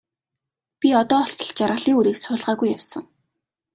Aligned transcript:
Би 0.79 0.89
одоо 1.01 1.19
болтол 1.23 1.51
жаргалын 1.59 1.97
үрийг 1.99 2.17
суулгаагүй 2.19 2.67
явсан. 2.77 3.03